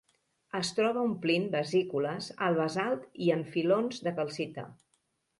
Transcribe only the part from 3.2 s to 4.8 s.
i en filons de calcita.